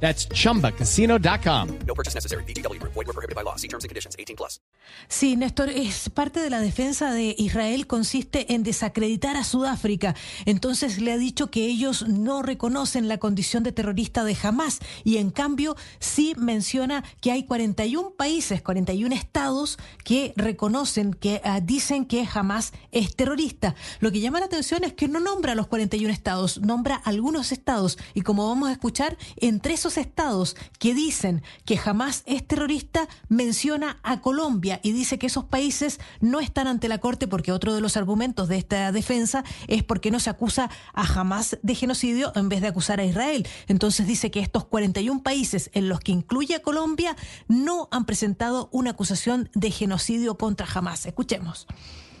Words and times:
That's 0.00 0.28
chumbacasino.com. 0.28 1.78
No 1.86 1.94
purchase 1.94 2.14
necessary. 2.14 2.44
BGW. 2.44 2.80
Void 2.82 3.06
were 3.06 3.12
prohibited 3.12 3.34
by 3.34 3.42
law. 3.42 3.56
See 3.56 3.68
terms 3.68 3.84
and 3.84 3.88
conditions. 3.88 4.14
18 4.18 4.36
plus. 4.36 4.60
Sí, 5.08 5.36
Néstor, 5.36 5.70
es 5.70 6.10
parte 6.10 6.40
de 6.40 6.50
la 6.50 6.60
defensa 6.60 7.12
de 7.12 7.34
Israel 7.38 7.86
consiste 7.86 8.54
en 8.54 8.62
desacreditar 8.62 9.36
a 9.36 9.44
Sudáfrica. 9.44 10.14
Entonces 10.44 11.00
le 11.00 11.12
ha 11.12 11.18
dicho 11.18 11.50
que 11.50 11.66
ellos 11.66 12.06
no 12.08 12.42
reconocen 12.42 13.08
la 13.08 13.18
condición 13.18 13.62
de 13.62 13.72
terrorista 13.72 14.24
de 14.24 14.36
Hamas 14.40 14.80
y 15.04 15.16
en 15.18 15.30
cambio 15.30 15.76
sí 15.98 16.34
menciona 16.36 17.04
que 17.20 17.32
hay 17.32 17.44
41 17.44 18.10
países, 18.16 18.62
41 18.62 19.14
estados 19.14 19.78
que 20.04 20.32
reconocen, 20.36 21.14
que 21.14 21.40
ah, 21.44 21.60
dicen 21.60 22.04
que 22.04 22.26
Hamas 22.32 22.72
es 22.92 23.14
terrorista. 23.14 23.74
Lo 24.00 24.10
que 24.10 24.20
llama 24.20 24.40
la 24.40 24.46
atención 24.46 24.84
es 24.84 24.92
que 24.92 25.08
no 25.08 25.20
nombra 25.20 25.52
a 25.52 25.54
los 25.54 25.66
41 25.66 26.12
estados, 26.12 26.60
nombra 26.60 26.96
algunos 26.96 27.52
estados 27.52 27.98
y 28.14 28.22
como 28.22 28.48
vamos 28.48 28.68
a 28.68 28.72
escuchar, 28.72 29.16
entre 29.36 29.74
esos 29.74 29.85
estados 29.94 30.56
que 30.78 30.92
dicen 30.92 31.42
que 31.64 31.78
Hamas 31.82 32.24
es 32.26 32.46
terrorista, 32.46 33.08
menciona 33.28 34.00
a 34.02 34.20
Colombia 34.20 34.80
y 34.82 34.90
dice 34.92 35.18
que 35.18 35.28
esos 35.28 35.44
países 35.44 36.00
no 36.20 36.40
están 36.40 36.66
ante 36.66 36.88
la 36.88 36.98
Corte 36.98 37.28
porque 37.28 37.52
otro 37.52 37.74
de 37.74 37.80
los 37.80 37.96
argumentos 37.96 38.48
de 38.48 38.56
esta 38.56 38.90
defensa 38.90 39.44
es 39.68 39.84
porque 39.84 40.10
no 40.10 40.18
se 40.18 40.30
acusa 40.30 40.68
a 40.92 41.02
Hamas 41.02 41.58
de 41.62 41.74
genocidio 41.76 42.32
en 42.34 42.48
vez 42.48 42.60
de 42.60 42.68
acusar 42.68 42.98
a 42.98 43.04
Israel. 43.04 43.46
Entonces 43.68 44.06
dice 44.06 44.30
que 44.30 44.40
estos 44.40 44.64
41 44.64 45.22
países 45.22 45.70
en 45.74 45.88
los 45.88 46.00
que 46.00 46.12
incluye 46.12 46.56
a 46.56 46.62
Colombia 46.62 47.16
no 47.46 47.88
han 47.92 48.04
presentado 48.04 48.68
una 48.72 48.90
acusación 48.90 49.48
de 49.54 49.70
genocidio 49.70 50.36
contra 50.36 50.66
Hamas. 50.66 51.06
Escuchemos. 51.06 51.66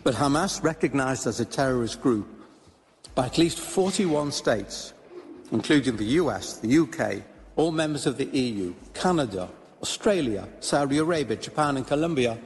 But 0.04 0.14
Hamas, 0.14 0.62
recognized 0.62 1.26
as 1.26 1.40
a 1.40 1.44
terrorist 1.44 2.00
group 2.00 2.28
by 3.16 3.26
at 3.26 3.38
least 3.38 3.58
41 3.58 4.30
states, 4.30 4.94
including 5.50 5.96
the 5.96 6.20
US, 6.20 6.58
the 6.60 6.78
UK, 6.78 7.24
all 7.56 7.72
members 7.72 8.06
of 8.06 8.18
the 8.18 8.26
EU, 8.26 8.74
Canada, 8.94 9.48
Australia, 9.82 10.46
Saudi 10.60 10.98
Arabia, 10.98 11.36
Japan, 11.36 11.76
and 11.76 11.86
Colombia, 11.86 12.38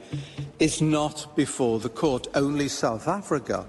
is 0.59 0.81
not 0.81 1.35
before 1.35 1.79
the 1.79 1.89
court. 1.89 2.27
Only 2.33 2.67
South 2.67 3.07
Africa. 3.07 3.65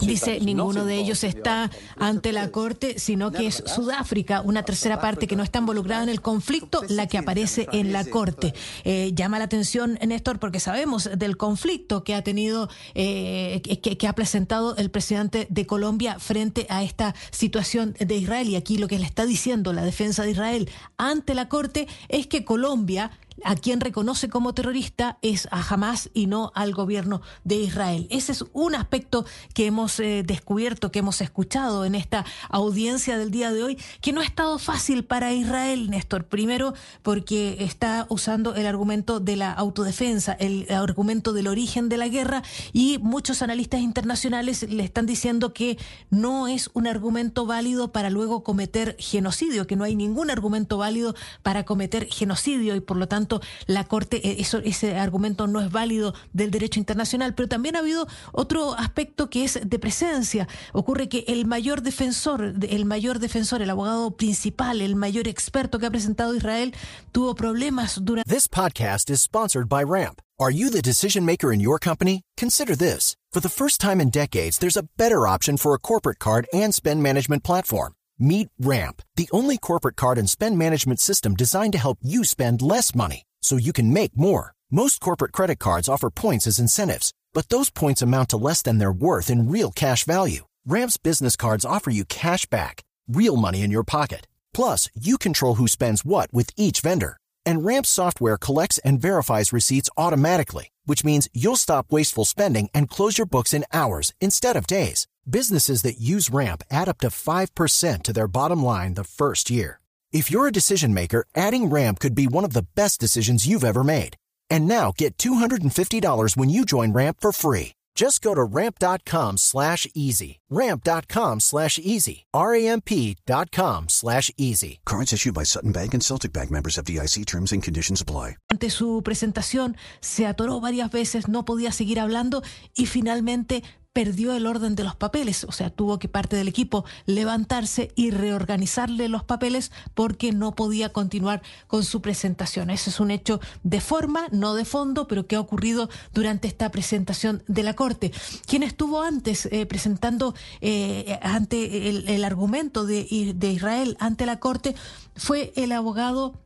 Dice, 0.00 0.40
ninguno 0.40 0.84
de 0.84 0.96
ellos 0.96 1.24
está 1.24 1.70
ante 1.96 2.32
la. 2.32 2.50
Corte, 2.50 2.98
sino 2.98 3.30
que 3.30 3.46
es 3.46 3.62
Sudáfrica, 3.66 4.40
una 4.42 4.64
tercera 4.64 5.00
parte 5.00 5.26
que 5.26 5.36
no 5.36 5.42
está 5.42 5.60
involucrada 5.60 6.02
en 6.02 6.08
el 6.08 6.20
conflicto, 6.20 6.82
la 6.88 7.06
que 7.06 7.18
aparece 7.18 7.68
en 7.72 7.92
la 7.92 8.04
Corte. 8.04 8.54
Eh, 8.84 9.12
llama 9.14 9.38
la 9.38 9.44
atención, 9.44 9.98
Néstor, 10.06 10.38
porque 10.38 10.60
sabemos 10.60 11.08
del 11.16 11.36
conflicto 11.36 12.02
que 12.02 12.14
ha 12.14 12.22
tenido, 12.22 12.68
eh, 12.94 13.60
que, 13.82 13.96
que 13.96 14.08
ha 14.08 14.14
presentado 14.14 14.76
el 14.76 14.90
presidente 14.90 15.46
de 15.50 15.66
Colombia 15.66 16.18
frente 16.18 16.66
a 16.68 16.82
esta 16.82 17.14
situación 17.30 17.94
de 17.98 18.16
Israel. 18.16 18.48
Y 18.48 18.56
aquí 18.56 18.78
lo 18.78 18.88
que 18.88 18.98
le 18.98 19.06
está 19.06 19.26
diciendo 19.26 19.72
la 19.72 19.84
defensa 19.84 20.22
de 20.22 20.32
Israel 20.32 20.70
ante 20.96 21.34
la 21.34 21.48
Corte 21.48 21.86
es 22.08 22.26
que 22.26 22.44
Colombia 22.44 23.10
a 23.44 23.54
quien 23.54 23.80
reconoce 23.80 24.28
como 24.28 24.54
terrorista 24.54 25.18
es 25.22 25.48
a 25.50 25.62
Hamas 25.62 26.10
y 26.14 26.26
no 26.26 26.52
al 26.54 26.72
gobierno 26.72 27.22
de 27.44 27.56
Israel. 27.56 28.06
Ese 28.10 28.32
es 28.32 28.44
un 28.52 28.74
aspecto 28.74 29.24
que 29.54 29.66
hemos 29.66 30.00
eh, 30.00 30.22
descubierto, 30.24 30.90
que 30.90 31.00
hemos 31.00 31.20
escuchado 31.20 31.84
en 31.84 31.94
esta 31.94 32.24
audiencia 32.48 33.18
del 33.18 33.30
día 33.30 33.52
de 33.52 33.62
hoy, 33.62 33.78
que 34.00 34.12
no 34.12 34.20
ha 34.20 34.24
estado 34.24 34.58
fácil 34.58 35.04
para 35.04 35.32
Israel, 35.32 35.90
Néstor. 35.90 36.24
Primero, 36.24 36.74
porque 37.02 37.56
está 37.60 38.06
usando 38.08 38.54
el 38.54 38.66
argumento 38.66 39.20
de 39.20 39.36
la 39.36 39.52
autodefensa, 39.52 40.32
el 40.32 40.66
argumento 40.70 41.32
del 41.32 41.48
origen 41.48 41.88
de 41.88 41.96
la 41.96 42.08
guerra, 42.08 42.42
y 42.72 42.98
muchos 42.98 43.42
analistas 43.42 43.80
internacionales 43.80 44.62
le 44.68 44.82
están 44.82 45.06
diciendo 45.06 45.52
que 45.52 45.78
no 46.10 46.48
es 46.48 46.70
un 46.74 46.86
argumento 46.86 47.46
válido 47.46 47.92
para 47.92 48.10
luego 48.10 48.42
cometer 48.42 48.96
genocidio, 48.98 49.66
que 49.66 49.76
no 49.76 49.84
hay 49.84 49.96
ningún 49.96 50.30
argumento 50.30 50.78
válido 50.78 51.14
para 51.42 51.64
cometer 51.64 52.08
genocidio 52.10 52.74
y 52.74 52.80
por 52.80 52.96
lo 52.96 53.08
tanto 53.08 53.29
la 53.66 53.84
Corte, 53.84 54.40
eso, 54.40 54.58
ese 54.58 54.96
argumento 54.96 55.46
no 55.46 55.60
es 55.60 55.70
válido 55.70 56.14
del 56.32 56.50
derecho 56.50 56.80
internacional. 56.80 57.34
Pero 57.34 57.48
también 57.48 57.76
ha 57.76 57.80
habido 57.80 58.06
otro 58.32 58.74
aspecto 58.74 59.30
que 59.30 59.44
es 59.44 59.60
de 59.64 59.78
presencia. 59.78 60.48
Ocurre 60.72 61.08
que 61.08 61.24
el 61.28 61.46
mayor 61.46 61.82
defensor, 61.82 62.54
el 62.60 62.84
mayor 62.84 63.18
defensor, 63.18 63.62
el 63.62 63.70
abogado 63.70 64.16
principal, 64.16 64.80
el 64.80 64.96
mayor 64.96 65.28
experto 65.28 65.78
que 65.78 65.86
ha 65.86 65.90
presentado 65.90 66.34
Israel, 66.34 66.74
tuvo 67.12 67.34
problemas 67.34 67.98
durante 68.02 68.28
This 68.28 68.48
podcast 68.48 69.10
is 69.10 69.20
sponsored 69.20 69.68
by 69.68 69.84
Ramp. 69.84 70.20
Are 70.38 70.50
you 70.50 70.70
the 70.70 70.80
decision 70.80 71.26
maker 71.26 71.52
in 71.52 71.60
your 71.60 71.78
company? 71.78 72.22
Consider 72.38 72.74
this. 72.74 73.14
For 73.30 73.40
the 73.40 73.50
first 73.50 73.80
time 73.80 74.00
in 74.00 74.10
decades, 74.10 74.58
there's 74.58 74.76
a 74.76 74.88
better 74.96 75.26
option 75.26 75.58
for 75.58 75.74
a 75.74 75.78
corporate 75.78 76.18
card 76.18 76.46
and 76.52 76.74
spend 76.74 77.02
management 77.02 77.44
platform. 77.44 77.92
Meet 78.22 78.50
Ramp, 78.60 79.00
the 79.16 79.30
only 79.32 79.56
corporate 79.56 79.96
card 79.96 80.18
and 80.18 80.28
spend 80.28 80.58
management 80.58 81.00
system 81.00 81.34
designed 81.34 81.72
to 81.72 81.78
help 81.78 81.96
you 82.02 82.22
spend 82.22 82.60
less 82.60 82.94
money 82.94 83.22
so 83.40 83.56
you 83.56 83.72
can 83.72 83.94
make 83.94 84.14
more. 84.14 84.52
Most 84.70 85.00
corporate 85.00 85.32
credit 85.32 85.58
cards 85.58 85.88
offer 85.88 86.10
points 86.10 86.46
as 86.46 86.58
incentives, 86.58 87.14
but 87.32 87.48
those 87.48 87.70
points 87.70 88.02
amount 88.02 88.28
to 88.28 88.36
less 88.36 88.60
than 88.60 88.76
their 88.76 88.92
worth 88.92 89.30
in 89.30 89.48
real 89.48 89.70
cash 89.70 90.04
value. 90.04 90.44
Ramp's 90.66 90.98
business 90.98 91.34
cards 91.34 91.64
offer 91.64 91.88
you 91.88 92.04
cash 92.04 92.44
back, 92.44 92.82
real 93.08 93.36
money 93.36 93.62
in 93.62 93.70
your 93.70 93.84
pocket. 93.84 94.28
Plus, 94.52 94.90
you 94.94 95.16
control 95.16 95.54
who 95.54 95.66
spends 95.66 96.04
what 96.04 96.30
with 96.30 96.50
each 96.58 96.82
vendor. 96.82 97.16
And 97.46 97.64
Ramp 97.64 97.86
software 97.86 98.36
collects 98.36 98.76
and 98.84 99.00
verifies 99.00 99.50
receipts 99.50 99.88
automatically, 99.96 100.68
which 100.84 101.04
means 101.04 101.30
you'll 101.32 101.56
stop 101.56 101.90
wasteful 101.90 102.26
spending 102.26 102.68
and 102.74 102.90
close 102.90 103.16
your 103.16 103.26
books 103.26 103.54
in 103.54 103.64
hours 103.72 104.12
instead 104.20 104.56
of 104.56 104.66
days. 104.66 105.06
Businesses 105.28 105.82
that 105.82 106.00
use 106.00 106.30
Ramp 106.30 106.62
add 106.70 106.88
up 106.88 106.98
to 106.98 107.08
5% 107.08 108.02
to 108.02 108.12
their 108.12 108.28
bottom 108.28 108.64
line 108.64 108.94
the 108.94 109.04
first 109.04 109.50
year. 109.50 109.80
If 110.12 110.30
you're 110.30 110.48
a 110.48 110.52
decision 110.52 110.92
maker, 110.92 111.24
adding 111.34 111.66
Ramp 111.66 112.00
could 112.00 112.14
be 112.14 112.26
one 112.26 112.44
of 112.44 112.52
the 112.52 112.66
best 112.74 112.98
decisions 113.00 113.46
you've 113.46 113.64
ever 113.64 113.84
made. 113.84 114.16
And 114.48 114.66
now 114.66 114.92
get 114.96 115.16
$250 115.18 116.36
when 116.36 116.50
you 116.50 116.64
join 116.64 116.92
Ramp 116.92 117.18
for 117.20 117.32
free. 117.32 117.72
Just 117.94 118.22
go 118.22 118.34
to 118.34 118.42
ramp.com 118.42 119.36
slash 119.36 119.86
easy. 119.94 120.38
Ramp.com 120.48 121.40
slash 121.40 121.78
easy. 121.78 122.24
R-A-M-P 122.32 123.16
dot 123.26 123.50
com 123.50 123.88
slash 123.88 124.30
easy. 124.38 124.80
Cards 124.86 125.12
issued 125.12 125.34
by 125.34 125.42
Sutton 125.42 125.72
Bank 125.72 125.92
and 125.92 126.02
Celtic 126.02 126.32
Bank 126.32 126.50
members 126.50 126.78
of 126.78 126.86
DIC 126.86 127.26
terms 127.26 127.52
and 127.52 127.62
conditions 127.62 128.00
apply. 128.00 128.36
Ante 128.50 128.70
su 128.70 129.02
presentación, 129.02 129.76
se 130.00 130.24
atoró 130.24 130.60
varias 130.60 130.90
veces, 130.90 131.28
no 131.28 131.44
podía 131.44 131.72
seguir 131.72 132.00
hablando 132.00 132.42
y 132.74 132.86
finalmente 132.86 133.62
perdió 134.00 134.32
el 134.34 134.46
orden 134.46 134.76
de 134.76 134.82
los 134.82 134.96
papeles, 134.96 135.44
o 135.44 135.52
sea, 135.52 135.68
tuvo 135.68 135.98
que 135.98 136.08
parte 136.08 136.34
del 136.34 136.48
equipo 136.48 136.86
levantarse 137.04 137.92
y 137.96 138.12
reorganizarle 138.12 139.10
los 139.10 139.24
papeles 139.24 139.72
porque 139.92 140.32
no 140.32 140.54
podía 140.54 140.88
continuar 140.90 141.42
con 141.66 141.84
su 141.84 142.00
presentación. 142.00 142.70
Ese 142.70 142.88
es 142.88 142.98
un 142.98 143.10
hecho 143.10 143.42
de 143.62 143.82
forma, 143.82 144.28
no 144.30 144.54
de 144.54 144.64
fondo, 144.64 145.06
pero 145.06 145.26
que 145.26 145.36
ha 145.36 145.40
ocurrido 145.40 145.90
durante 146.14 146.48
esta 146.48 146.70
presentación 146.70 147.42
de 147.46 147.62
la 147.62 147.74
Corte. 147.74 148.10
Quien 148.46 148.62
estuvo 148.62 149.02
antes 149.02 149.44
eh, 149.44 149.66
presentando 149.66 150.34
eh, 150.62 151.18
ante 151.20 151.90
el, 151.90 152.24
argumento 152.24 152.86
de 152.86 153.06
Israel 153.52 153.98
ante 154.00 154.24
la 154.24 154.40
Corte 154.40 154.74
fue 155.14 155.52
el 155.56 155.72
abogado 155.72 156.40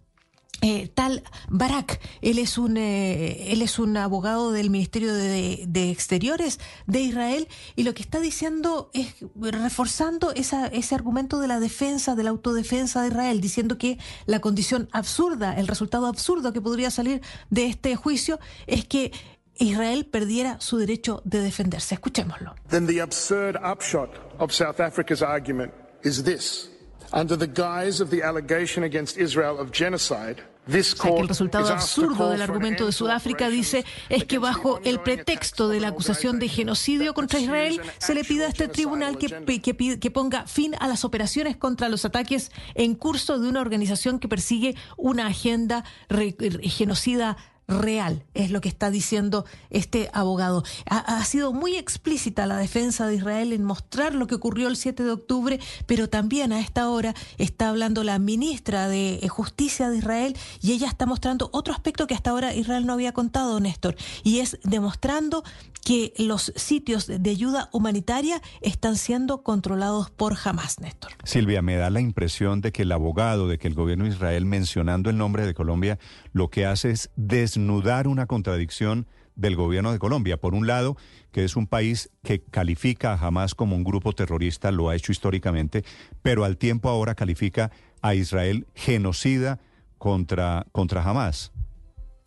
eh, 0.65 0.89
tal 0.95 1.23
Barak, 1.51 2.01
él 2.23 2.39
es 2.39 2.57
un 2.57 2.79
eh, 2.79 3.53
él 3.53 3.61
es 3.61 3.79
un 3.79 3.99
abogado 3.99 4.51
del 4.51 4.71
Ministerio 4.71 5.13
de, 5.13 5.91
Exteriores 5.91 6.59
de 6.87 7.01
Israel 7.01 7.49
y 7.77 7.83
lo 7.83 7.93
que 7.93 8.01
está 8.01 8.19
diciendo 8.19 8.89
es 8.95 9.15
reforzando 9.37 10.33
esa, 10.33 10.69
ese 10.69 10.95
argumento 10.95 11.39
de 11.39 11.49
la 11.49 11.61
defensa, 11.61 12.15
de 12.15 12.23
la 12.23 12.31
autodefensa 12.31 13.03
de 13.03 13.09
Israel, 13.09 13.43
diciendo 13.43 13.77
que 13.77 13.99
la 14.25 14.41
condición 14.41 14.89
absurda, 14.93 15.53
el 15.53 15.69
resultado 15.69 16.07
absurdo 16.07 16.55
que 16.55 16.63
podría 16.63 16.91
salir 16.91 17.21
de 17.51 17.67
este 17.67 17.95
juicio 17.95 18.41
es 18.67 18.87
que 18.87 19.13
Israel 19.57 20.07
perdiera 20.07 20.59
su 20.63 20.79
derecho 20.79 21.21
de 21.27 21.41
defenderse. 21.41 21.95
Escuchémoslo. 21.95 22.55
then 22.71 22.87
the 22.87 23.01
absurd 23.01 23.57
upshot 23.63 24.09
of 24.39 24.51
South 24.51 24.81
Africa's 24.81 25.23
argument 25.23 25.75
is 26.03 26.23
this. 26.25 26.71
Under 27.13 27.37
the 27.37 27.47
guise 27.47 28.01
of 28.01 28.09
the 28.09 28.23
allegation 28.23 28.83
against 28.83 29.19
Israel 29.19 29.59
of 29.59 29.71
genocide, 29.71 30.43
O 30.67 30.71
sea, 30.95 31.03
que 31.03 31.09
court 31.11 31.21
el 31.23 31.29
resultado 31.29 31.65
absurdo 31.75 32.31
del 32.31 32.41
argumento 32.43 32.87
de 32.87 32.93
Sudáfrica 32.93 33.49
dice 33.51 33.85
es 34.09 34.25
que 34.25 34.39
bajo 34.39 34.81
el 34.85 34.99
pretexto 35.01 35.69
de 35.69 35.81
la 35.81 35.89
acusación 35.89 36.39
de 36.39 36.49
genocidio 36.49 37.13
contra 37.15 37.39
Israel 37.39 37.81
se 37.99 38.15
le 38.15 38.25
pide 38.25 38.45
a 38.47 38.49
este 38.49 38.69
tribunal 38.69 39.19
que 39.19 40.11
ponga 40.11 40.47
fin 40.47 40.75
a 40.81 40.89
las 40.89 41.05
operaciones 41.05 41.57
contra 41.57 41.89
los 41.89 42.05
ataques 42.05 42.51
en 42.75 42.95
curso 42.95 43.39
de 43.39 43.49
una 43.49 43.61
organización 43.61 44.19
que 44.19 44.29
persigue 44.29 44.75
una 44.97 45.27
agenda 45.27 45.85
re- 46.09 46.35
genocida 46.63 47.37
real, 47.67 48.25
es 48.35 48.51
lo 48.51 48.61
que 48.61 48.69
está 48.69 48.91
diciendo 48.91 49.45
este 49.71 50.11
abogado. 50.13 50.65
Ha, 50.87 51.25
sido 51.25 51.53
muy 51.53 51.77
explícita 51.77 52.47
la 52.47 52.59
defensa 52.59 53.07
de 53.07 53.17
Israel 53.17 53.53
en 53.53 53.65
mostrar 53.65 54.15
lo 54.15 54.27
que 54.27 54.35
ocurrió 54.35 54.69
el 54.69 54.77
7 54.77 55.03
de 55.03 55.11
octubre, 55.11 55.61
pero 55.87 56.09
también 56.09 56.53
a 56.53 56.61
esta 56.61 56.89
hora 56.91 57.15
está 57.39 57.71
hablando 57.71 58.05
la 58.05 58.19
ministra 58.19 58.89
de 58.89 59.27
Justicia 59.29 59.89
de 59.89 59.99
Israel 59.99 60.37
y 60.61 60.73
ella 60.73 60.89
está 60.89 61.07
mostrando 61.07 61.49
otro 61.53 61.73
aspecto 61.73 62.07
que 62.07 62.15
hasta 62.15 62.31
ahora 62.31 62.55
Israel 62.55 62.87
no 62.87 62.93
había 62.93 63.13
contado, 63.13 63.59
Néstor, 63.61 63.97
y 64.23 64.41
es 64.41 64.59
demostrando 64.63 65.43
que 65.85 66.15
los 66.17 66.53
sitios 66.57 67.07
de 67.07 67.31
ayuda 67.31 67.69
humanitaria 67.73 68.41
están 68.63 68.97
siendo 68.97 69.43
controlados 69.43 70.11
por 70.11 70.35
Hamas, 70.43 70.81
Néstor. 70.81 71.13
Silvia, 71.25 71.63
me 71.63 71.77
da 71.77 71.91
la 71.91 72.01
impresión 72.01 72.63
de 72.63 72.73
que 72.73 72.83
el 72.83 72.93
abogado, 72.93 73.49
de 73.49 73.59
que 73.59 73.69
el 73.69 73.75
gobierno 73.75 74.05
de 74.05 74.11
Israel, 74.11 74.47
mencionando 74.47 75.11
el 75.11 75.19
nombre 75.19 75.47
de 75.47 75.53
Colombia, 75.53 75.99
lo 76.33 76.49
que 76.49 76.65
hace 76.65 76.91
es 76.91 77.11
desnudar 77.55 78.09
una 78.09 78.27
contradicción 78.27 79.07
del 79.37 79.55
gobierno 79.55 79.93
de 79.93 79.99
Colombia. 79.99 80.37
Por 80.37 80.55
un 80.55 80.67
lado, 80.67 80.97
que 81.31 81.45
es 81.45 81.57
un 81.57 81.67
país 81.67 82.11
que 82.25 82.41
califica 82.41 83.13
a 83.13 83.27
Hamas 83.27 83.55
como 83.55 83.77
un 83.77 83.85
grupo 83.85 84.13
terrorista, 84.13 84.73
lo 84.73 84.89
ha 84.89 84.97
hecho 84.97 85.13
históricamente, 85.13 85.85
pero 86.23 86.45
al 86.45 86.57
tiempo 86.57 86.89
ahora 86.89 87.15
califica 87.15 87.71
a 88.03 88.15
Israel 88.15 88.67
genocida 88.75 89.61
contra, 89.99 90.67
contra 90.73 91.03
Hamas. 91.03 91.53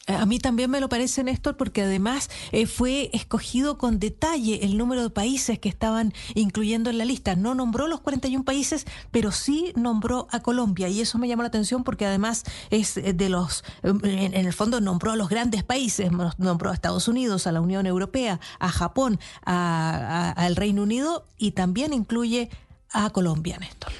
A 0.07 0.25
mí 0.25 0.39
también 0.39 0.71
me 0.71 0.79
lo 0.79 0.87
parece, 0.87 1.23
Néstor, 1.23 1.57
porque 1.57 1.81
además 1.81 2.29
eh, 2.53 2.65
fue 2.65 3.09
escogido 3.11 3.77
con 3.77 3.99
detalle 3.99 4.63
el 4.63 4.77
número 4.77 5.03
de 5.03 5.09
países 5.09 5.59
que 5.59 5.67
estaban 5.67 6.13
incluyendo 6.33 6.89
en 6.89 6.97
la 6.97 7.03
lista. 7.03 7.35
No 7.35 7.55
nombró 7.55 7.87
los 7.87 7.99
41 7.99 8.45
países, 8.45 8.85
pero 9.11 9.31
sí 9.33 9.73
nombró 9.75 10.27
a 10.31 10.39
Colombia. 10.39 10.87
Y 10.87 11.01
eso 11.01 11.17
me 11.17 11.27
llamó 11.27 11.43
la 11.43 11.49
atención 11.49 11.83
porque 11.83 12.05
además 12.05 12.45
es 12.69 12.95
eh, 12.95 13.11
de 13.13 13.27
los, 13.27 13.65
en, 13.83 14.33
el 14.33 14.53
fondo 14.53 14.79
nombró 14.79 15.11
a 15.11 15.17
los 15.17 15.27
grandes 15.27 15.63
países, 15.63 16.09
nombró 16.37 16.71
a 16.71 16.73
Estados 16.73 17.09
Unidos, 17.09 17.45
a 17.45 17.51
la 17.51 17.59
Unión 17.59 17.85
Europea, 17.85 18.39
a 18.59 18.69
Japón, 18.69 19.19
al 19.43 20.55
Reino 20.55 20.83
Unido 20.83 21.25
y 21.37 21.51
también 21.51 21.91
incluye 21.93 22.49
a 22.93 23.09
Colombia, 23.09 23.57
Néstor. 23.59 23.91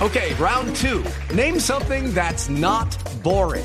Ok, 0.00 0.16
round 0.38 0.74
two. 0.74 1.02
Name 1.34 1.60
something 1.60 2.12
that's 2.12 2.48
not 2.50 2.88
boring. 3.22 3.64